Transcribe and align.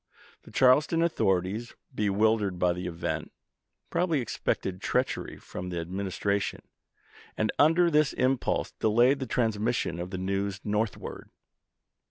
The 0.41 0.49
Charleston 0.51 1.03
authorities, 1.03 1.75
bewildered 1.93 2.57
by 2.57 2.73
the 2.73 2.87
event, 2.87 3.31
probably 3.91 4.19
suspected 4.25 4.81
treachery 4.81 5.37
from 5.37 5.69
the 5.69 5.77
Administra 5.77 6.41
tion, 6.41 6.63
and, 7.37 7.51
under 7.59 7.91
this 7.91 8.11
impulse, 8.13 8.71
delayed 8.71 9.19
the 9.19 9.27
transmis 9.27 9.75
sion 9.75 9.99
of 9.99 10.09
the 10.09 10.17
news 10.17 10.59
northward. 10.63 11.29